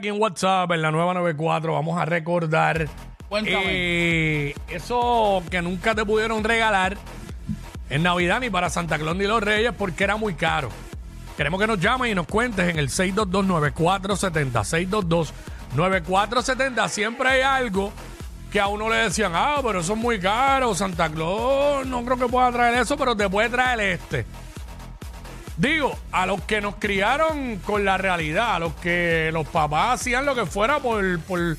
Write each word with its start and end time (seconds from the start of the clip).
aquí 0.00 0.10
en 0.10 0.20
WhatsApp, 0.20 0.70
en 0.70 0.82
la 0.82 0.92
nueva 0.92 1.12
94, 1.12 1.72
vamos 1.72 2.00
a 2.00 2.04
recordar 2.04 2.86
Cuéntame. 3.28 3.64
eh, 3.66 4.54
eso 4.68 5.42
que 5.50 5.60
nunca 5.60 5.92
te 5.92 6.04
pudieron 6.04 6.44
regalar 6.44 6.96
en 7.90 8.04
Navidad 8.04 8.38
ni 8.38 8.48
para 8.48 8.70
Santa 8.70 8.96
Claus 8.96 9.16
ni 9.16 9.24
los 9.24 9.42
Reyes 9.42 9.72
porque 9.76 10.04
era 10.04 10.14
muy 10.14 10.34
caro. 10.34 10.68
Queremos 11.36 11.58
que 11.58 11.66
nos 11.66 11.80
llamen 11.80 12.12
y 12.12 12.14
nos 12.14 12.28
cuentes 12.28 12.68
en 12.68 12.78
el 12.78 12.90
622-9470. 12.90 15.32
622-9470. 15.74 16.88
Siempre 16.88 17.30
hay 17.30 17.40
algo 17.40 17.92
que 18.52 18.60
a 18.60 18.68
uno 18.68 18.88
le 18.88 18.98
decían, 18.98 19.32
ah, 19.34 19.56
pero 19.64 19.80
eso 19.80 19.94
es 19.94 19.98
muy 19.98 20.20
caro. 20.20 20.76
Santa 20.76 21.10
Claus 21.10 21.84
no 21.88 22.04
creo 22.04 22.18
que 22.18 22.28
pueda 22.28 22.52
traer 22.52 22.82
eso, 22.82 22.96
pero 22.96 23.16
te 23.16 23.28
puede 23.28 23.48
traer 23.48 23.80
este. 23.80 24.26
Digo, 25.58 25.92
a 26.12 26.24
los 26.24 26.40
que 26.42 26.60
nos 26.60 26.76
criaron 26.76 27.56
con 27.58 27.84
la 27.84 27.98
realidad, 27.98 28.54
a 28.54 28.58
los 28.60 28.74
que 28.74 29.30
los 29.32 29.46
papás 29.48 30.00
hacían 30.00 30.24
lo 30.24 30.34
que 30.36 30.46
fuera 30.46 30.78
por, 30.78 31.18
por, 31.20 31.56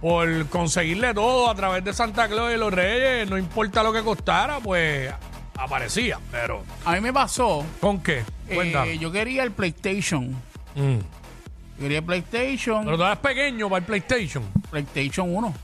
por 0.00 0.46
conseguirle 0.48 1.14
todo 1.14 1.48
a 1.48 1.54
través 1.54 1.84
de 1.84 1.92
Santa 1.92 2.26
Claus 2.28 2.52
y 2.52 2.56
los 2.58 2.72
Reyes, 2.74 3.30
no 3.30 3.38
importa 3.38 3.82
lo 3.84 3.92
que 3.92 4.02
costara, 4.02 4.58
pues 4.58 5.12
aparecía. 5.56 6.18
Pero, 6.32 6.64
A 6.84 6.92
mí 6.94 7.00
me 7.00 7.12
pasó. 7.12 7.64
¿con 7.80 8.00
qué? 8.00 8.24
eh, 8.48 8.54
Cuéntame. 8.56 8.98
yo 8.98 9.12
quería 9.12 9.44
el 9.44 9.52
PlayStation. 9.52 10.30
Mm. 10.74 10.98
Yo 10.98 11.78
quería 11.82 11.98
el 11.98 12.04
PlayStation. 12.04 12.84
Pero 12.84 12.96
tú 12.96 13.04
eres 13.04 13.18
pequeño 13.18 13.68
para 13.68 13.78
el 13.78 13.84
PlayStation. 13.84 14.42
PlayStation 14.68 15.32
1. 15.36 15.54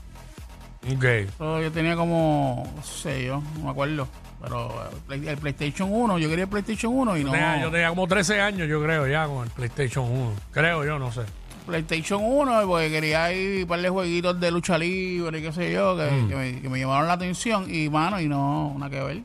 Ok. 0.95 1.03
Eso 1.03 1.61
yo 1.61 1.71
tenía 1.73 1.97
como, 1.97 2.71
no 2.73 2.83
sé 2.83 3.25
yo, 3.25 3.41
no 3.57 3.65
me 3.65 3.69
acuerdo. 3.71 4.07
Pero 4.41 4.71
el, 4.91 4.97
Play- 5.19 5.27
el 5.29 5.37
PlayStation 5.37 5.89
1, 5.91 6.19
yo 6.19 6.29
quería 6.29 6.43
el 6.43 6.49
PlayStation 6.49 6.93
1 6.93 7.17
y 7.17 7.23
no. 7.23 7.31
Tenía- 7.31 7.61
yo 7.61 7.71
tenía 7.71 7.89
como 7.89 8.07
13 8.07 8.41
años, 8.41 8.67
yo 8.67 8.81
creo, 8.83 9.07
ya 9.07 9.25
con 9.27 9.43
el 9.45 9.49
PlayStation 9.49 10.05
1. 10.11 10.33
Creo 10.51 10.85
yo, 10.85 10.99
no 10.99 11.11
sé. 11.11 11.21
PlayStation 11.65 12.21
1 12.23 12.61
porque 12.67 12.91
quería 12.91 13.33
ir 13.33 13.63
un 13.63 13.67
par 13.67 13.81
de 13.81 13.89
jueguitos 13.89 14.39
de 14.39 14.51
lucha 14.51 14.77
libre 14.77 15.39
y 15.39 15.41
qué 15.41 15.51
sé 15.51 15.71
yo, 15.71 15.97
que, 15.97 16.03
Mm. 16.11 16.29
que 16.29 16.35
me, 16.35 16.61
que 16.61 16.69
me 16.69 16.79
llamaron 16.79 17.07
la 17.07 17.13
atención 17.13 17.65
y 17.73 17.89
mano, 17.89 18.19
y 18.19 18.27
no, 18.27 18.75
nada 18.77 18.91
que 18.91 19.01
ver. 19.03 19.21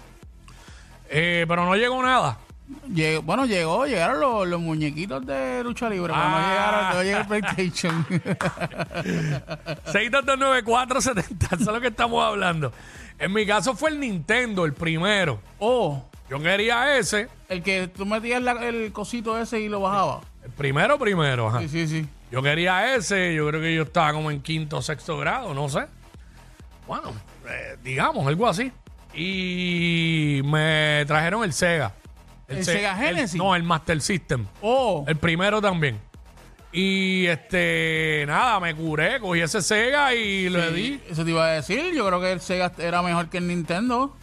Eh, 1.10 1.44
pero 1.48 1.64
no 1.66 1.74
llegó 1.76 2.02
nada. 2.02 2.38
Llegó- 2.92 3.22
bueno, 3.22 3.46
llegó, 3.46 3.86
llegaron 3.86 4.20
los, 4.20 4.46
los 4.48 4.60
muñequitos 4.60 5.24
de 5.26 5.62
lucha 5.64 5.88
libre, 5.88 6.12
pero 6.12 6.24
Ah. 6.24 6.30
no 6.30 6.48
llegaron, 6.48 6.96
no 6.96 7.02
llegó 7.02 7.18
el 7.20 7.26
PlayStation. 7.42 8.06
6229470, 9.86 11.46
eso 11.46 11.54
es 11.56 11.66
lo 11.66 11.80
que 11.80 11.88
estamos 11.88 12.24
hablando. 12.24 12.72
En 13.18 13.32
mi 13.32 13.46
caso 13.46 13.74
fue 13.74 13.90
el 13.90 14.00
Nintendo, 14.00 14.64
el 14.64 14.72
primero. 14.72 15.40
oh, 15.58 16.04
Yo 16.28 16.38
quería 16.40 16.96
ese, 16.96 17.28
el 17.48 17.62
que 17.62 17.88
tú 17.88 18.06
metías 18.06 18.40
la- 18.42 18.52
el 18.68 18.92
cosito 18.92 19.36
ese 19.38 19.60
y 19.60 19.68
lo 19.68 19.80
bajabas. 19.80 20.24
el 20.44 20.50
primero 20.52 20.98
primero, 20.98 21.48
ajá. 21.48 21.60
Sí, 21.60 21.68
sí, 21.68 21.86
sí. 21.88 22.06
Yo 22.30 22.40
quería 22.42 22.94
ese, 22.94 23.34
yo 23.34 23.48
creo 23.48 23.60
que 23.60 23.74
yo 23.74 23.82
estaba 23.82 24.12
como 24.12 24.30
en 24.30 24.40
quinto 24.40 24.76
o 24.78 24.82
sexto 24.82 25.18
grado, 25.18 25.52
no 25.54 25.68
sé. 25.68 25.86
Bueno, 26.86 27.12
eh, 27.48 27.76
digamos, 27.82 28.26
algo 28.28 28.46
así. 28.48 28.70
Y 29.12 30.40
me 30.44 31.04
trajeron 31.08 31.42
el 31.42 31.52
Sega. 31.52 31.92
¿El 32.50 32.64
Se- 32.64 32.72
Sega 32.74 32.94
Genesis? 32.96 33.36
no, 33.38 33.54
el 33.56 33.62
Master 33.62 34.00
System. 34.00 34.46
Oh, 34.60 35.04
El 35.08 35.16
primero 35.16 35.60
también. 35.62 35.98
Y 36.72 37.26
este, 37.26 38.24
nada, 38.28 38.60
me 38.60 38.74
curé, 38.74 39.18
cogí 39.20 39.40
ese 39.40 39.60
Sega 39.62 40.14
y 40.14 40.48
le 40.48 40.70
di. 40.70 41.00
eso 41.08 41.24
te 41.24 41.30
iba 41.30 41.44
a 41.46 41.52
decir. 41.52 41.92
Yo 41.94 42.06
creo 42.06 42.20
que 42.20 42.30
el 42.32 42.40
Sega 42.40 42.70
era 42.78 43.02
mejor 43.02 43.28
que 43.28 43.38
el 43.38 43.48
Nintendo. 43.48 44.16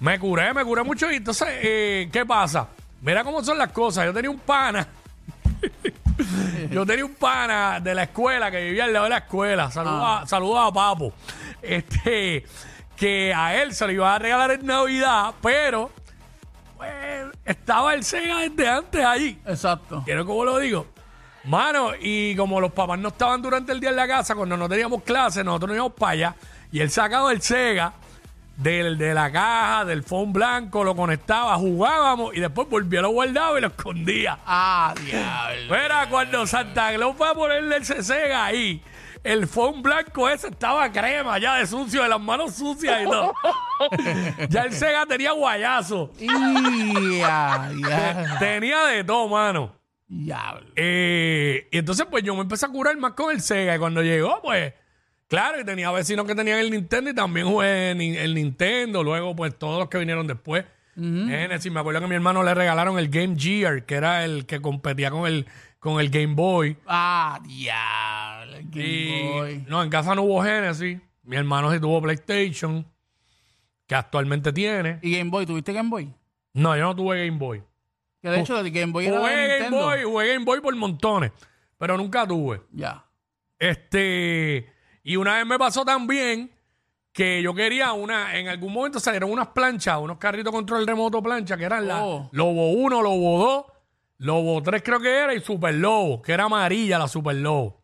Me 0.00 0.18
curé, 0.20 0.54
me 0.54 0.64
curé 0.64 0.84
mucho. 0.84 1.10
Y 1.10 1.16
entonces, 1.16 1.48
eh, 1.60 2.08
¿qué 2.12 2.24
pasa? 2.24 2.68
Mira 3.02 3.24
cómo 3.24 3.42
son 3.42 3.58
las 3.58 3.72
cosas. 3.72 4.04
Yo 4.04 4.12
tenía 4.14 4.30
un 4.30 4.38
pana. 4.38 4.86
Yo 6.70 6.84
tenía 6.86 7.04
un 7.04 7.14
pana 7.14 7.80
de 7.80 7.94
la 7.94 8.04
escuela 8.04 8.50
que 8.50 8.62
vivía 8.62 8.84
al 8.84 8.92
lado 8.92 9.04
de 9.04 9.10
la 9.10 9.18
escuela. 9.18 9.70
Saluda, 9.70 10.26
saluda 10.26 10.66
a 10.66 10.72
Papo. 10.72 11.12
Este, 11.62 12.44
que 12.96 13.32
a 13.34 13.60
él 13.62 13.74
se 13.74 13.86
lo 13.86 13.92
iba 13.92 14.14
a 14.14 14.18
regalar 14.18 14.52
en 14.52 14.66
Navidad, 14.66 15.34
pero 15.42 15.90
estaba 17.44 17.94
el 17.94 18.04
Sega 18.04 18.40
desde 18.40 18.68
antes 18.68 19.04
ahí. 19.04 19.40
Exacto. 19.46 20.02
¿Quiero 20.04 20.24
cómo 20.26 20.44
lo 20.44 20.58
digo? 20.58 20.86
Mano, 21.44 21.92
y 21.98 22.36
como 22.36 22.60
los 22.60 22.72
papás 22.72 22.98
no 22.98 23.08
estaban 23.08 23.40
durante 23.40 23.72
el 23.72 23.80
día 23.80 23.90
en 23.90 23.96
la 23.96 24.06
casa, 24.06 24.34
cuando 24.34 24.56
no 24.56 24.68
teníamos 24.68 25.02
clase, 25.02 25.42
nosotros 25.42 25.68
nos 25.68 25.76
íbamos 25.76 25.92
para 25.94 26.12
allá. 26.12 26.36
Y 26.70 26.80
él 26.80 26.90
sacaba 26.90 27.32
el 27.32 27.40
Sega 27.40 27.94
del, 28.58 28.98
de 28.98 29.14
la 29.14 29.30
caja, 29.30 29.84
del 29.84 30.02
phone 30.02 30.32
blanco, 30.32 30.84
lo 30.84 30.94
conectaba, 30.94 31.54
jugábamos 31.56 32.36
y 32.36 32.40
después 32.40 32.68
volvía, 32.68 33.00
lo 33.00 33.10
guardaba 33.10 33.56
y 33.56 33.62
lo 33.62 33.68
escondía. 33.68 34.38
Ah, 34.44 34.92
diablo. 35.04 35.74
Mira, 35.74 36.08
cuando 36.10 36.46
Santa 36.46 36.92
Claus 36.92 37.16
fue 37.16 37.28
a 37.28 37.34
ponerle 37.34 37.76
ese 37.78 38.02
Sega 38.02 38.44
ahí, 38.44 38.82
el 39.24 39.46
phone 39.46 39.82
blanco 39.82 40.28
ese 40.28 40.48
estaba 40.48 40.90
crema 40.92 41.38
ya 41.38 41.56
de 41.56 41.66
sucio, 41.66 42.02
de 42.02 42.08
las 42.08 42.20
manos 42.20 42.54
sucias 42.54 43.02
y 43.02 43.04
todo. 43.04 43.34
ya 44.48 44.62
el 44.62 44.72
Sega 44.72 45.06
tenía 45.06 45.32
guayazo. 45.32 46.10
Ya, 46.18 47.70
ya. 47.88 48.36
Tenía 48.38 48.84
de 48.86 49.04
todo, 49.04 49.28
mano. 49.28 49.74
Diablo. 50.06 50.66
Eh, 50.76 51.68
y 51.70 51.78
entonces, 51.78 52.06
pues 52.10 52.22
yo 52.24 52.34
me 52.34 52.42
empecé 52.42 52.66
a 52.66 52.70
curar 52.70 52.96
más 52.96 53.12
con 53.12 53.30
el 53.30 53.40
Sega. 53.40 53.76
Y 53.76 53.78
cuando 53.78 54.02
llegó, 54.02 54.40
pues, 54.42 54.72
claro, 55.28 55.60
y 55.60 55.64
tenía 55.64 55.90
vecinos 55.90 56.26
que 56.26 56.34
tenían 56.34 56.58
el 56.58 56.70
Nintendo 56.70 57.10
y 57.10 57.14
también 57.14 57.46
jugué 57.46 57.94
ni- 57.94 58.16
el 58.16 58.34
Nintendo. 58.34 59.02
Luego, 59.02 59.36
pues, 59.36 59.58
todos 59.58 59.78
los 59.78 59.88
que 59.88 59.98
vinieron 59.98 60.26
después. 60.26 60.64
Genesis, 61.00 61.70
me 61.70 61.78
acuerdo 61.78 62.00
que 62.00 62.06
a 62.06 62.08
mi 62.08 62.16
hermano 62.16 62.42
le 62.42 62.52
regalaron 62.54 62.98
el 62.98 63.08
Game 63.08 63.36
Gear, 63.38 63.84
que 63.86 63.94
era 63.94 64.24
el 64.24 64.46
que 64.46 64.60
competía 64.60 65.12
con 65.12 65.28
el, 65.28 65.46
con 65.78 66.00
el 66.00 66.10
Game 66.10 66.34
Boy. 66.34 66.76
Ah, 66.86 67.40
diablo. 67.44 68.56
el 68.56 68.68
Game 68.70 68.86
Y, 68.86 69.28
Boy. 69.28 69.64
no, 69.68 69.82
en 69.82 69.90
casa 69.90 70.14
no 70.14 70.22
hubo 70.22 70.42
Genesis. 70.42 70.98
Mi 71.22 71.36
hermano 71.36 71.70
sí 71.72 71.78
tuvo 71.80 72.00
PlayStation, 72.00 72.86
que 73.86 73.94
actualmente 73.94 74.52
tiene. 74.52 74.98
¿Y 75.02 75.16
Game 75.18 75.30
Boy? 75.30 75.46
¿Tuviste 75.46 75.72
Game 75.72 75.90
Boy? 75.90 76.12
No, 76.54 76.76
yo 76.76 76.82
no 76.84 76.96
tuve 76.96 77.26
Game 77.26 77.38
Boy. 77.38 77.62
Que 78.20 78.30
de 78.30 78.40
hecho, 78.40 78.58
el 78.58 78.70
Game 78.70 78.92
Boy 78.92 79.06
era 79.06 79.16
de 79.16 79.20
Jugué 79.20 79.36
Game 79.36 79.52
Nintendo. 79.60 79.84
Boy, 79.84 80.02
jugué 80.02 80.32
Game 80.32 80.44
Boy 80.44 80.60
por 80.60 80.74
montones, 80.76 81.32
pero 81.76 81.96
nunca 81.96 82.26
tuve. 82.26 82.62
Ya. 82.72 83.04
Este, 83.58 84.72
y 85.02 85.16
una 85.16 85.36
vez 85.36 85.46
me 85.46 85.58
pasó 85.58 85.84
también 85.84 86.50
que 87.12 87.42
yo 87.42 87.54
quería 87.54 87.92
una, 87.92 88.36
en 88.38 88.48
algún 88.48 88.72
momento 88.72 89.00
salieron 89.00 89.30
unas 89.30 89.48
planchas, 89.48 89.98
unos 89.98 90.18
carritos 90.18 90.52
control 90.52 90.86
remoto 90.86 91.22
plancha, 91.22 91.56
que 91.56 91.64
eran 91.64 91.86
la 91.86 92.04
Oh. 92.04 92.28
Lobo 92.32 92.70
1, 92.72 93.02
Lobo 93.02 93.38
2, 93.68 93.77
Lobo 94.18 94.60
3 94.62 94.82
creo 94.84 95.00
que 95.00 95.16
era, 95.16 95.34
y 95.34 95.40
Super 95.40 95.74
Lobo, 95.74 96.20
que 96.22 96.32
era 96.32 96.44
amarilla 96.44 96.98
la 96.98 97.06
Super 97.08 97.36
Lobo. 97.36 97.78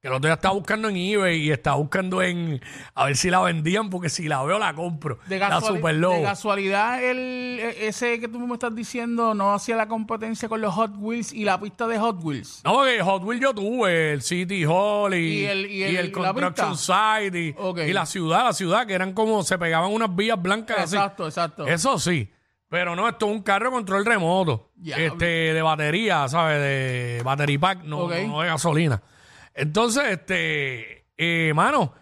Que 0.00 0.08
el 0.08 0.14
otro 0.14 0.28
día 0.28 0.34
estaba 0.34 0.52
buscando 0.54 0.90
en 0.90 0.96
eBay 0.98 1.40
y 1.46 1.50
estaba 1.50 1.76
buscando 1.76 2.20
en, 2.20 2.60
a 2.94 3.06
ver 3.06 3.16
si 3.16 3.30
la 3.30 3.40
vendían, 3.40 3.88
porque 3.88 4.10
si 4.10 4.28
la 4.28 4.42
veo 4.42 4.58
la 4.58 4.74
compro. 4.74 5.18
De, 5.26 5.38
la 5.38 5.48
casuali- 5.48 5.76
Super 5.76 5.94
de 5.94 6.00
Lobo. 6.00 6.22
casualidad, 6.22 7.02
el, 7.02 7.58
e- 7.60 7.86
ese 7.88 8.20
que 8.20 8.28
tú 8.28 8.38
me 8.38 8.52
estás 8.52 8.74
diciendo 8.74 9.32
no 9.34 9.54
hacía 9.54 9.76
la 9.76 9.88
competencia 9.88 10.46
con 10.46 10.60
los 10.60 10.74
Hot 10.74 10.92
Wheels 10.98 11.32
y 11.32 11.44
la 11.46 11.58
pista 11.58 11.86
de 11.86 11.98
Hot 11.98 12.18
Wheels. 12.22 12.60
No, 12.64 12.74
porque 12.74 13.00
Hot 13.02 13.22
Wheels 13.24 13.42
yo 13.42 13.54
tuve, 13.54 14.12
el 14.12 14.20
City 14.20 14.64
Hall 14.66 15.14
y, 15.14 15.16
¿Y 15.40 15.44
el- 15.46 15.70
y 15.70 15.82
el- 15.84 16.12
la 16.12 16.32
Construction? 16.34 16.76
Site 16.76 17.38
y, 17.38 17.54
y 17.88 17.92
la 17.94 18.04
ciudad, 18.04 18.44
la 18.44 18.52
ciudad, 18.52 18.86
que 18.86 18.92
eran 18.92 19.14
como, 19.14 19.42
se 19.42 19.56
pegaban 19.58 19.90
unas 19.90 20.14
vías 20.14 20.40
blancas 20.40 20.78
así. 20.80 20.96
Exacto, 20.96 21.26
exacto. 21.26 21.66
Eso 21.66 21.98
sí. 21.98 22.30
Pero 22.74 22.96
no, 22.96 23.08
esto 23.08 23.26
es 23.26 23.32
un 23.36 23.42
carro 23.42 23.70
control 23.70 24.04
remoto. 24.04 24.72
Ya. 24.78 24.96
Este, 24.96 25.24
de 25.54 25.62
batería, 25.62 26.26
¿sabes? 26.26 26.58
De 26.60 27.22
battery 27.24 27.56
pack, 27.56 27.84
no, 27.84 28.00
Ok. 28.00 28.14
no 28.26 28.40
de 28.40 28.48
gasolina. 28.48 29.00
Entonces, 29.54 30.02
este, 30.08 31.06
eh, 31.16 31.52
mano, 31.54 31.94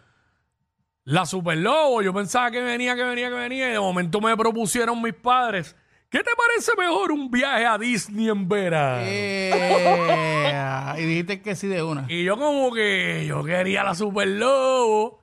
la 1.04 1.26
Super 1.26 1.58
Lobo, 1.58 2.00
yo 2.00 2.14
pensaba 2.14 2.50
que 2.50 2.62
venía, 2.62 2.94
que 2.96 3.02
venía, 3.02 3.28
que 3.28 3.34
venía, 3.34 3.68
y 3.68 3.72
de 3.72 3.80
momento 3.80 4.18
me 4.22 4.34
propusieron 4.34 5.02
mis 5.02 5.12
padres. 5.12 5.76
¿Qué 6.08 6.20
te 6.20 6.30
parece 6.34 6.72
mejor 6.78 7.12
un 7.12 7.30
viaje 7.30 7.66
a 7.66 7.76
Disney 7.76 8.30
en 8.30 8.48
verano? 8.48 9.02
Eh, 9.04 10.54
y 11.00 11.02
dijiste 11.02 11.42
que 11.42 11.54
sí 11.54 11.66
de 11.66 11.82
una. 11.82 12.06
Y 12.08 12.24
yo 12.24 12.38
como 12.38 12.72
que 12.72 13.26
yo 13.26 13.44
quería 13.44 13.84
la 13.84 13.94
Super 13.94 14.26
Lobo. 14.26 15.21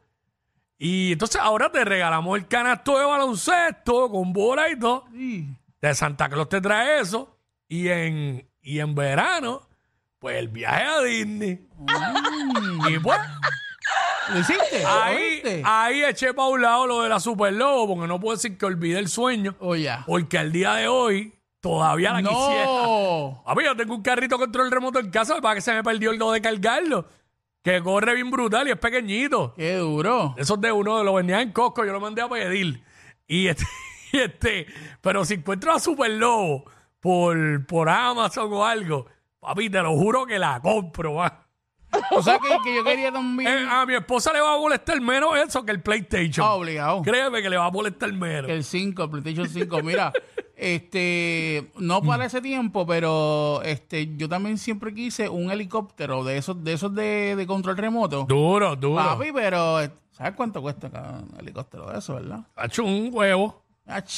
Y 0.82 1.12
entonces 1.12 1.42
ahora 1.42 1.70
te 1.72 1.84
regalamos 1.84 2.38
el 2.40 2.48
canasto 2.48 2.98
de 2.98 3.04
baloncesto 3.06 4.10
con 4.10 4.32
bola 4.32 4.70
y 4.70 4.80
todo. 4.80 5.06
De 5.12 5.94
Santa 5.94 6.30
Claus 6.30 6.48
te 6.50 6.62
trae 6.62 7.02
eso. 7.02 7.36
Y 7.68 7.90
en, 7.90 8.50
y 8.62 8.80
en 8.80 8.96
verano, 8.96 9.62
pues 10.20 10.38
el 10.38 10.48
viaje 10.48 10.84
a 10.84 11.02
Disney. 11.02 11.68
Y 12.90 13.00
pues, 13.00 13.20
¿Lo 14.30 14.40
hiciste? 14.40 14.86
ahí, 14.86 15.62
ahí 15.66 16.04
eché 16.04 16.34
para 16.34 16.48
un 16.48 16.62
lado 16.62 16.88
lo 16.88 17.02
de 17.04 17.10
la 17.10 17.20
Super 17.20 17.52
Lobo, 17.52 17.96
porque 17.96 18.08
no 18.08 18.20
puedo 18.20 18.36
decir 18.38 18.58
que 18.58 18.66
olvidé 18.66 19.00
el 19.00 19.10
sueño, 19.10 19.56
Oh, 19.60 19.76
porque 20.08 20.38
al 20.38 20.52
día 20.52 20.74
de 20.76 20.88
hoy 20.88 21.34
todavía 21.60 22.14
la 22.14 22.22
quisiera. 22.22 22.66
No. 22.66 23.44
A 23.46 23.54
mí 23.56 23.64
yo 23.66 23.76
tengo 23.76 23.96
un 23.96 24.02
carrito 24.02 24.38
control 24.38 24.72
remoto 24.72 25.00
en 25.00 25.10
casa 25.10 25.42
para 25.42 25.56
que 25.56 25.62
se 25.62 25.74
me 25.74 25.84
perdió 25.84 26.12
el 26.12 26.18
do 26.20 26.32
de 26.32 26.42
cargarlo. 26.42 27.06
Que 27.64 27.82
corre 27.84 28.16
bien 28.16 28.32
brutal 28.32 28.68
y 28.68 28.72
es 28.72 28.78
pequeñito. 28.78 29.54
Qué 29.56 29.76
duro. 29.76 30.34
Esos 30.38 30.60
de 30.62 30.72
uno 30.72 31.04
lo 31.04 31.14
vendían 31.14 31.42
en 31.42 31.52
Costco, 31.52 31.86
yo 31.86 31.92
lo 31.92 32.00
mandé 32.00 32.22
a 32.22 32.30
pedir. 32.30 32.82
Y 33.28 33.48
este, 33.48 33.66
y 34.14 34.18
este, 34.20 34.68
pero 35.02 35.26
si 35.26 35.36
encuentro 35.36 35.72
a 35.72 35.80
Super 35.80 36.12
Lobo 36.12 36.66
por, 37.00 37.66
por 37.66 37.90
Amazon 37.90 38.52
o 38.54 38.66
algo, 38.66 39.06
papi, 39.40 39.70
te 39.70 39.82
lo 39.82 39.96
juro 39.96 40.26
que 40.26 40.40
la 40.40 40.60
compro, 40.62 41.16
va. 41.16 41.46
O 42.12 42.22
sea 42.22 42.40
que, 42.40 42.50
que 42.64 42.76
yo 42.76 42.84
quería 42.84 43.12
también. 43.12 43.52
Eh, 43.52 43.68
a 43.70 43.86
mi 43.86 43.96
esposa 43.96 44.32
le 44.32 44.42
va 44.42 44.54
a 44.54 44.58
molestar 44.58 45.02
menos 45.02 45.36
eso 45.38 45.66
que 45.66 45.72
el 45.72 45.82
PlayStation. 45.82 46.46
Ah, 46.46 46.54
obligado. 46.54 47.02
Créeme 47.02 47.42
que 47.42 47.50
le 47.50 47.58
va 47.58 47.66
a 47.66 47.72
molestar 47.72 48.12
menos. 48.14 48.46
Que 48.46 48.54
el 48.54 48.64
5, 48.64 49.04
el 49.04 49.10
PlayStation 49.10 49.50
5. 49.50 49.82
Mira, 49.84 50.14
este, 50.60 51.72
no 51.78 52.02
para 52.02 52.26
ese 52.26 52.42
tiempo, 52.42 52.86
pero 52.86 53.62
este, 53.64 54.16
yo 54.18 54.28
también 54.30 54.58
siempre 54.58 54.94
quise 54.94 55.30
un 55.30 55.52
helicóptero 55.52 56.24
de 56.24 56.38
esos, 56.38 56.64
de 56.64 56.74
esos 56.74 56.94
de, 56.94 57.36
de 57.36 57.48
control 57.48 57.78
remoto. 57.78 58.26
Duro, 58.28 58.76
duro. 58.76 58.96
Papi, 59.04 59.32
pero 59.34 59.82
eh, 59.82 59.90
¿sabes 60.12 60.34
cuánto 60.36 60.62
cuesta 60.62 60.90
cada 60.90 61.24
helicóptero 61.40 61.90
de 61.92 62.00
eso, 62.00 62.16
verdad? 62.16 62.42
Ha 62.56 62.66
hecho 62.66 62.84
un 62.84 63.10
huevo. 63.12 63.62
Ach. 63.88 64.12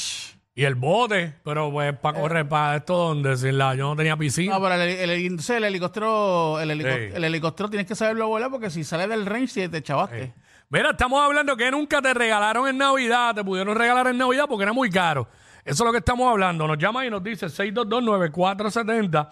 Y 0.54 0.64
el 0.64 0.74
bote, 0.74 1.32
pero 1.44 1.72
pues 1.72 1.96
para 1.98 2.20
correr 2.20 2.46
para 2.46 2.76
esto 2.76 2.94
donde 2.94 3.38
sin 3.38 3.56
la, 3.56 3.74
yo 3.74 3.88
no 3.88 3.96
tenía 3.96 4.18
piscina. 4.18 4.54
No, 4.54 4.60
pero 4.62 4.74
el, 4.74 4.82
el- 4.82 5.10
el- 5.10 5.24
entonces 5.26 5.56
el 5.56 5.64
helicóptero, 5.64 6.60
el, 6.60 6.78
Sí. 6.78 6.86
el 7.14 7.24
helicóptero 7.24 7.70
tienes 7.70 7.86
que 7.86 7.94
saberlo 7.94 8.28
volar 8.28 8.50
porque 8.50 8.68
si 8.68 8.84
sale 8.84 9.06
del 9.08 9.24
range 9.24 9.70
te 9.70 9.82
chavaste. 9.82 10.34
Mira, 10.68 10.90
estamos 10.90 11.22
hablando 11.22 11.56
que 11.56 11.70
nunca 11.70 12.02
te 12.02 12.12
regalaron 12.12 12.68
en 12.68 12.76
Navidad, 12.78 13.34
te 13.34 13.42
pudieron 13.44 13.74
regalar 13.76 14.06
en 14.08 14.18
Navidad 14.18 14.44
porque 14.48 14.64
era 14.64 14.72
muy 14.74 14.90
caro. 14.90 15.26
Eso 15.64 15.84
es 15.84 15.86
lo 15.86 15.92
que 15.92 15.98
estamos 15.98 16.28
hablando. 16.30 16.66
Nos 16.66 16.78
llama 16.78 17.06
y 17.06 17.10
nos 17.10 17.22
dice 17.22 17.46
6229470. 17.46 19.28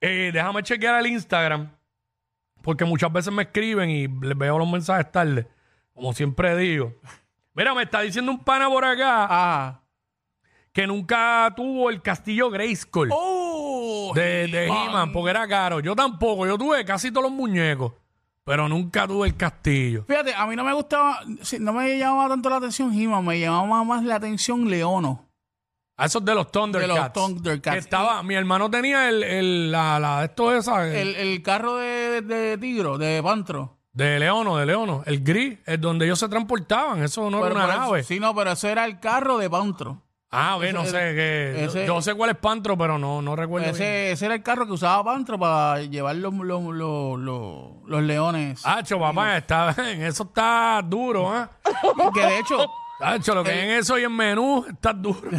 Eh, 0.00 0.30
déjame 0.32 0.62
chequear 0.62 0.98
el 1.00 1.06
Instagram, 1.06 1.70
porque 2.62 2.84
muchas 2.84 3.12
veces 3.12 3.32
me 3.32 3.44
escriben 3.44 3.88
y 3.90 4.08
les 4.08 4.36
veo 4.36 4.58
los 4.58 4.68
mensajes 4.68 5.10
tarde, 5.12 5.46
como 5.94 6.12
siempre 6.12 6.56
digo. 6.56 6.92
Mira, 7.54 7.72
me 7.74 7.84
está 7.84 8.00
diciendo 8.00 8.32
un 8.32 8.42
pana 8.42 8.68
por 8.68 8.84
acá 8.84 9.26
Ah. 9.30 9.80
que 10.72 10.86
nunca 10.86 11.52
tuvo 11.54 11.90
el 11.90 12.00
castillo 12.02 12.50
Grayskull 12.50 13.10
¡Oh! 13.12 14.10
de, 14.14 14.48
de 14.48 14.66
He-Man. 14.66 14.88
He-Man, 14.88 15.12
porque 15.12 15.30
era 15.30 15.46
caro. 15.46 15.80
Yo 15.80 15.94
tampoco, 15.94 16.46
yo 16.46 16.56
tuve 16.58 16.84
casi 16.84 17.10
todos 17.12 17.24
los 17.24 17.32
muñecos, 17.32 17.92
pero 18.44 18.68
nunca 18.68 19.06
tuve 19.06 19.28
el 19.28 19.36
castillo. 19.36 20.04
Fíjate, 20.06 20.34
a 20.34 20.46
mí 20.46 20.56
no 20.56 20.64
me 20.64 20.72
gustaba, 20.72 21.20
sí, 21.42 21.58
no 21.60 21.72
me 21.72 21.98
llamaba 21.98 22.28
tanto 22.28 22.50
la 22.50 22.56
atención 22.56 22.92
He-Man, 22.92 23.24
me 23.24 23.38
llamaba 23.40 23.84
más 23.84 24.02
la 24.04 24.16
atención 24.16 24.68
Leono. 24.68 25.28
A 25.96 26.06
esos 26.06 26.24
de 26.24 26.34
los 26.34 26.50
Thundercats. 26.50 27.12
Thundercats. 27.12 27.74
Que 27.74 27.78
estaba, 27.78 28.22
mi 28.22 28.34
hermano 28.34 28.70
tenía 28.70 29.08
el, 29.08 29.22
el- 29.22 29.70
la, 29.70 30.00
la, 30.00 30.24
esto 30.24 30.52
esa, 30.56 30.88
el- 30.88 30.96
El, 30.96 31.14
el 31.16 31.42
carro 31.42 31.76
de, 31.76 32.22
de, 32.22 32.22
de 32.22 32.58
Tigro, 32.58 32.98
de 32.98 33.22
Pantro. 33.22 33.78
de 33.92 34.18
Leono, 34.18 34.56
de 34.56 34.66
Leono, 34.66 35.02
el 35.06 35.22
gris, 35.22 35.58
es 35.66 35.80
donde 35.80 36.06
ellos 36.06 36.18
se 36.18 36.28
transportaban, 36.28 37.02
eso 37.02 37.30
no 37.30 37.42
Pero- 37.42 37.46
era 37.46 37.54
una 37.54 37.66
pero- 37.66 37.78
nave. 37.80 38.02
Sí, 38.04 38.18
no, 38.18 38.34
pero 38.34 38.52
eso 38.52 38.68
era 38.68 38.84
el 38.86 38.98
carro 39.00 39.36
de 39.38 39.48
Pantro. 39.50 40.01
Ah, 40.34 40.56
ok, 40.56 40.62
no 40.72 40.80
ese- 40.82 40.90
sé, 40.92 40.98
que 41.14 41.64
ese- 41.66 41.86
yo, 41.86 42.00
sé 42.00 42.14
cuál 42.14 42.30
es 42.30 42.36
Pantro, 42.36 42.76
pero 42.78 42.98
no, 42.98 43.20
no 43.20 43.36
recuerdo 43.36 43.64
bien. 43.66 43.74
Ese, 43.74 44.12
ese 44.12 44.24
era 44.24 44.34
el 44.34 44.42
carro 44.42 44.66
que 44.66 44.72
usaba 44.72 45.04
Pantro 45.04 45.38
para 45.38 45.80
llevar 45.82 46.16
los, 46.16 46.32
los, 46.32 46.62
los, 46.64 47.18
los, 47.20 47.70
los 47.86 48.02
leones. 48.02 48.64
Hacho, 48.64 48.98
papá, 48.98 49.36
está, 49.36 49.74
en 49.92 50.02
eso 50.02 50.22
está 50.24 50.80
duro, 50.82 51.38
¿eh? 51.38 51.46
Que 52.14 52.20
de 52.26 52.38
hecho, 52.38 52.66
Hacho, 53.00 53.34
lo 53.34 53.44
que 53.44 53.62
en 53.62 53.70
eso 53.72 53.98
y 53.98 54.04
en 54.04 54.16
menú 54.16 54.64
está 54.66 54.92
duro. 54.94 55.20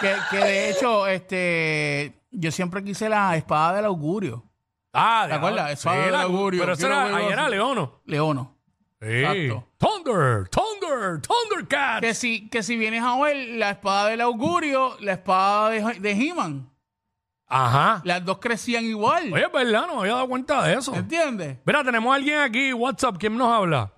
que, 0.00 0.14
que 0.30 0.36
de 0.38 0.70
hecho, 0.70 1.06
este, 1.06 2.14
yo 2.30 2.50
siempre 2.52 2.82
quise 2.82 3.08
la 3.08 3.36
espada 3.36 3.74
del 3.76 3.84
augurio. 3.86 4.44
Ah, 4.92 5.26
¿Te 5.28 5.34
acuerdas? 5.34 5.82
del 5.84 6.12
la- 6.12 6.22
augurio. 6.22 6.60
Pero 6.62 6.72
eso 6.72 6.86
era, 6.86 7.16
ahí 7.16 7.26
era 7.26 7.42
así. 7.42 7.50
Leono. 7.52 8.00
Leono. 8.06 8.56
Sí. 9.00 9.06
Exacto. 9.08 9.66
Thunder, 9.78 10.48
Thunder, 11.00 11.20
Thundercats. 11.22 12.00
Que 12.00 12.14
si, 12.14 12.48
que 12.48 12.62
si 12.62 12.76
vienes 12.76 13.02
a 13.02 13.18
ver 13.22 13.36
la 13.58 13.70
espada 13.70 14.08
del 14.10 14.20
augurio, 14.20 14.96
la 15.00 15.12
espada 15.12 15.70
de, 15.70 16.00
de 16.00 16.10
He-Man, 16.12 16.68
Ajá. 17.46 18.00
las 18.04 18.24
dos 18.24 18.38
crecían 18.38 18.84
igual. 18.84 19.32
Oye, 19.32 19.44
es 19.44 19.52
verdad, 19.52 19.86
no 19.86 19.94
me 19.96 20.00
había 20.02 20.14
dado 20.14 20.28
cuenta 20.28 20.62
de 20.66 20.74
eso. 20.74 20.94
¿Entiendes? 20.94 21.58
Mira, 21.64 21.82
tenemos 21.82 22.12
a 22.12 22.16
alguien 22.16 22.38
aquí, 22.38 22.72
WhatsApp, 22.72 23.16
¿quién 23.18 23.36
nos 23.36 23.48
habla? 23.52 23.92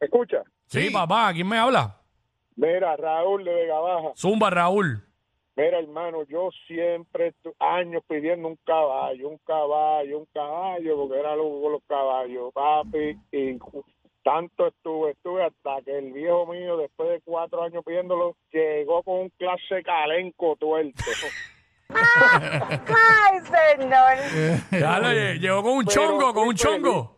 Escucha, 0.00 0.42
Sí, 0.66 0.88
Sí. 0.88 0.90
papá, 0.90 1.32
¿quién 1.32 1.48
me 1.48 1.56
habla? 1.58 1.94
mira, 2.56 2.96
Raúl 2.96 3.44
de 3.44 3.54
Vega 3.54 3.78
Baja. 3.78 4.08
Zumba, 4.16 4.50
Raúl. 4.50 5.04
Mira, 5.56 5.78
hermano, 5.78 6.22
yo 6.28 6.50
siempre, 6.66 7.34
años 7.58 8.02
pidiendo 8.08 8.46
un 8.48 8.58
caballo, 8.64 9.28
un 9.28 9.38
caballo, 9.38 10.18
un 10.18 10.26
caballo, 10.32 10.96
porque 10.96 11.18
era 11.18 11.34
loco 11.34 11.62
con 11.62 11.72
los 11.72 11.82
caballos, 11.88 12.52
papi. 12.52 13.16
Y 13.32 13.58
tanto 14.28 14.66
estuve, 14.66 15.12
estuve 15.12 15.42
hasta 15.42 15.80
que 15.86 15.96
el 15.98 16.12
viejo 16.12 16.44
mío, 16.52 16.76
después 16.76 17.08
de 17.08 17.20
cuatro 17.24 17.62
años 17.62 17.82
pidiéndolo, 17.82 18.36
llegó 18.52 19.02
con 19.02 19.20
un 19.20 19.28
clase 19.38 19.82
calenco 19.82 20.54
tuerto. 20.56 21.02
Ay, 21.88 23.38
señor. 23.40 24.60
Ya 24.78 24.98
lo 24.98 25.08
lle- 25.08 25.38
llegó 25.40 25.62
con 25.62 25.72
un 25.78 25.84
Pero 25.86 25.94
chongo, 26.02 26.34
con 26.34 26.48
un 26.48 26.54
chongo. 26.54 27.16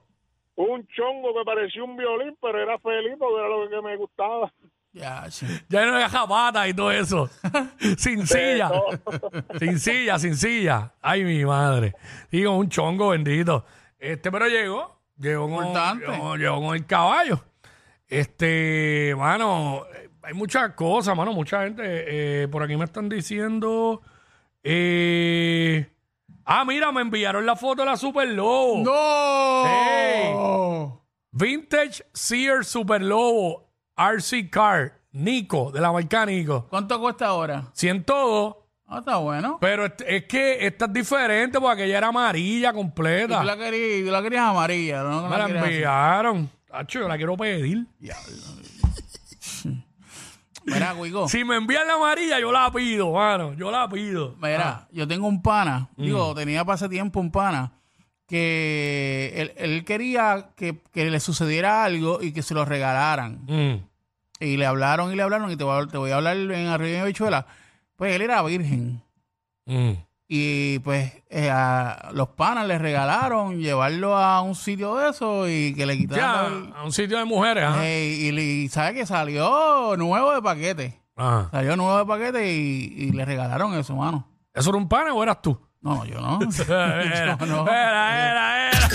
un 0.54 0.86
chongo 0.86 1.34
que 1.34 1.44
parecía 1.44 1.82
un 1.82 1.96
violín, 1.96 2.36
pero 2.40 2.62
era 2.62 2.78
feliz 2.78 3.14
porque 3.18 3.38
era 3.40 3.48
lo 3.48 3.68
que 3.68 3.82
me 3.82 3.96
gustaba. 3.96 4.52
Ya, 4.92 5.28
sí. 5.30 5.46
Ya 5.68 5.86
no 5.86 5.96
deja 5.98 6.26
pata 6.28 6.68
y 6.68 6.74
todo 6.74 6.92
eso. 6.92 7.28
sin 7.98 8.24
silla. 8.26 8.70
sin 9.58 9.78
silla, 9.80 10.18
sin 10.18 10.36
silla. 10.36 10.92
Ay, 11.00 11.24
mi 11.24 11.44
madre. 11.44 11.94
Y 12.30 12.44
con 12.44 12.54
un 12.54 12.68
chongo 12.68 13.08
bendito. 13.08 13.64
Este, 13.98 14.30
pero 14.30 14.46
llegó. 14.46 14.99
Llegó 15.20 15.48
con, 15.48 15.66
Importante. 15.66 16.06
llegó, 16.06 16.36
llegó 16.36 16.60
con 16.60 16.74
el 16.76 16.86
caballo. 16.86 17.40
Este, 18.08 19.14
mano, 19.16 19.84
eh, 19.94 20.10
hay 20.22 20.34
muchas 20.34 20.72
cosas, 20.74 21.16
mano. 21.16 21.32
Mucha 21.32 21.62
gente. 21.64 21.82
eh, 21.84 22.48
por 22.48 22.62
aquí 22.62 22.76
me 22.76 22.84
están 22.86 23.08
diciendo. 23.08 24.00
eh, 24.64 25.88
ah, 26.44 26.64
mira, 26.64 26.90
me 26.90 27.02
enviaron 27.02 27.46
la 27.46 27.54
foto 27.56 27.82
de 27.82 27.86
la 27.90 27.96
Super 27.96 28.28
Lobo. 28.28 28.82
¡No! 28.82 31.00
Vintage 31.32 32.02
Sears 32.12 32.66
Super 32.66 33.00
Lobo 33.02 33.70
RC 33.96 34.50
Car. 34.50 34.98
Nico, 35.12 35.72
de 35.72 35.80
la 35.80 35.90
marca 35.90 36.24
Nico. 36.24 36.68
¿Cuánto 36.70 37.00
cuesta 37.00 37.26
ahora? 37.26 37.64
102. 37.72 38.54
Ah, 38.92 38.98
está 38.98 39.16
bueno. 39.18 39.58
Pero 39.60 39.86
es, 39.86 39.92
es 40.06 40.24
que 40.24 40.66
esta 40.66 40.86
es 40.86 40.92
diferente 40.92 41.60
porque 41.60 41.82
aquella 41.84 41.98
era 41.98 42.08
amarilla 42.08 42.70
Y 42.70 42.72
tú 42.72 42.78
completa. 42.78 43.44
la 43.44 43.56
querías, 43.56 44.04
tú 44.04 44.10
la 44.10 44.20
querías 44.22 44.42
amarilla, 44.42 45.02
¿no? 45.04 45.28
Me 45.28 45.38
la 45.38 45.46
querías 45.46 45.62
así. 45.64 45.72
enviaron. 45.74 46.50
Tacho, 46.68 46.98
yo 47.00 47.08
la 47.08 47.16
quiero 47.16 47.36
pedir. 47.36 47.86
Mira, 50.64 50.94
Guigo. 50.94 51.28
Si 51.28 51.42
me 51.44 51.56
envían 51.56 51.86
la 51.86 51.94
amarilla, 51.94 52.38
yo 52.38 52.52
la 52.52 52.70
pido, 52.70 53.12
mano. 53.12 53.54
Yo 53.54 53.70
la 53.70 53.88
pido. 53.88 54.36
Mira, 54.40 54.86
yo 54.92 55.06
tengo 55.08 55.26
un 55.26 55.40
pana, 55.42 55.88
Mm. 55.96 56.02
digo, 56.02 56.34
tenía 56.34 56.64
para 56.64 56.76
ese 56.76 56.88
tiempo 56.88 57.18
un 57.20 57.30
pana, 57.32 57.72
que 58.28 59.32
él, 59.36 59.52
él 59.56 59.84
quería 59.84 60.50
que, 60.56 60.80
que 60.92 61.10
le 61.10 61.18
sucediera 61.18 61.82
algo 61.84 62.22
y 62.22 62.32
que 62.32 62.42
se 62.42 62.54
lo 62.54 62.64
regalaran. 62.64 63.40
Mm. 63.46 63.84
Y 64.44 64.56
le 64.56 64.66
hablaron 64.66 65.12
y 65.12 65.16
le 65.16 65.22
hablaron, 65.22 65.50
y 65.50 65.56
te 65.56 65.64
voy 65.64 65.82
a, 65.82 65.86
te 65.86 65.96
voy 65.98 66.10
a 66.12 66.16
hablar 66.16 66.36
en 66.36 66.66
Arriba 66.68 67.00
de 67.00 67.06
Bichuela. 67.06 67.46
Pues 68.00 68.14
él 68.16 68.22
era 68.22 68.40
virgen. 68.42 69.02
Mm. 69.66 69.90
Y 70.26 70.78
pues 70.78 71.12
eh, 71.28 71.50
a 71.52 72.08
los 72.14 72.28
panas 72.30 72.66
le 72.66 72.78
regalaron 72.78 73.58
llevarlo 73.60 74.16
a 74.16 74.40
un 74.40 74.54
sitio 74.54 74.96
de 74.96 75.10
eso 75.10 75.46
y 75.46 75.74
que 75.74 75.84
le 75.84 75.96
Ya, 75.96 76.00
quitaran. 76.00 76.52
el- 76.68 76.72
a 76.76 76.84
un 76.84 76.92
sitio 76.92 77.18
de 77.18 77.26
mujeres, 77.26 77.62
ajá. 77.62 77.86
Ey, 77.86 78.12
y, 78.28 78.32
le- 78.32 78.42
y 78.42 78.68
sabe 78.70 78.94
que 78.94 79.04
salió 79.04 79.98
nuevo 79.98 80.32
de 80.32 80.40
paquete. 80.40 80.98
Ajá. 81.14 81.48
Salió 81.50 81.76
nuevo 81.76 81.98
de 81.98 82.06
paquete 82.06 82.50
y, 82.56 82.94
y 82.96 83.10
le 83.10 83.22
regalaron 83.26 83.74
eso, 83.78 83.94
mano. 83.94 84.26
¿Eso 84.54 84.70
era 84.70 84.78
un 84.78 84.88
pana 84.88 85.12
o 85.12 85.22
eras 85.22 85.42
tú? 85.42 85.60
No, 85.82 85.96
no, 85.96 86.04
yo 86.06 86.20
no. 86.22 86.38
Era, 86.68 87.36
Yo 87.38 87.46
no. 87.46 87.62
era, 87.68 88.30
era, 88.30 88.68
era. 88.70 88.88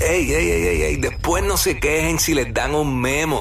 Ey, 0.00 0.30
ey, 0.30 0.50
ey, 0.50 0.62
ey, 0.66 0.82
ey, 0.82 0.96
después 0.96 1.42
no 1.44 1.56
se 1.56 1.80
quejen 1.80 2.18
si 2.18 2.34
les 2.34 2.52
dan 2.52 2.74
un 2.74 3.00
memo. 3.00 3.40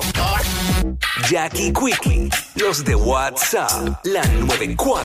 Jackie 1.30 1.74
Quickie, 1.74 2.30
los 2.56 2.84
de 2.84 2.94
WhatsApp, 2.94 3.72
la 4.04 4.22
94. 4.24 5.04